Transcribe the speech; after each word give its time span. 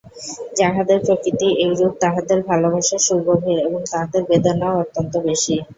যাহাদের 0.55 0.97
প্রকৃতি 1.05 1.47
এইরূপ 1.61 1.93
তাহাদের 2.01 2.39
ভালোবাসা 2.49 2.97
সুগভীর 3.05 3.57
এবং 3.59 3.81
তাহাদের 3.91 4.21
বেদনাও 4.29 4.79
অত্যন্ত 4.83 5.13
বেশি। 5.27 5.55